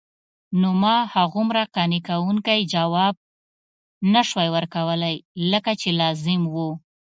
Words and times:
نو 0.59 0.69
ما 0.81 0.95
هغومره 1.15 1.63
قانع 1.75 1.99
کوونکی 2.09 2.61
ځواب 2.73 3.13
نسوای 4.13 4.49
ورکولای 4.55 5.15
لکه 5.51 5.71
چې 5.81 5.89
لازم 6.01 6.41
وو. 6.53 6.69